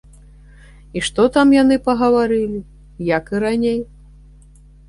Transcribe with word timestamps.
І 0.99 1.03
што 1.07 1.25
там 1.35 1.47
яны 1.57 1.77
пагаварылі, 1.87 2.59
як 3.11 3.25
і 3.37 3.43
раней! 3.45 3.79